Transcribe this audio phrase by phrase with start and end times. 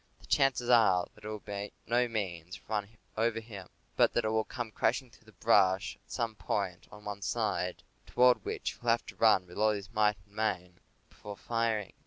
[0.19, 4.29] The chances are that it will by no means run over him, but that it
[4.29, 8.79] will come crashing through the brush at some point on one side, toward which he
[8.81, 10.79] will have to run with all his might and main
[11.11, 11.93] before firing.